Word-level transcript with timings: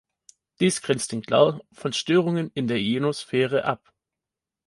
Dies 0.59 0.81
grenzt 0.81 1.13
ihn 1.13 1.21
klar 1.21 1.61
von 1.73 1.93
Störungen 1.93 2.49
in 2.55 2.65
der 2.65 2.77
Ionosphäre 2.79 3.65
ab. 3.65 3.93